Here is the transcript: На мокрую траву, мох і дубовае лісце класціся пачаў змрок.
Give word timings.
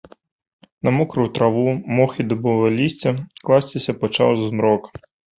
На 0.87 0.91
мокрую 0.99 1.25
траву, 1.37 1.65
мох 1.99 2.15
і 2.23 2.25
дубовае 2.31 2.71
лісце 2.79 3.09
класціся 3.45 3.95
пачаў 4.05 4.31
змрок. 4.47 4.89